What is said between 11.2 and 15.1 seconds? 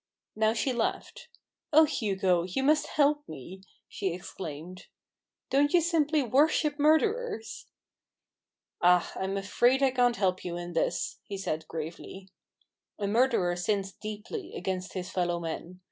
he said gravely. "A murderer sins deeply against